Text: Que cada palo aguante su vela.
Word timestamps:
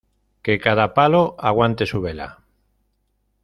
Que 0.41 0.57
cada 0.59 0.95
palo 0.95 1.35
aguante 1.37 1.85
su 1.85 2.01
vela. 2.01 2.39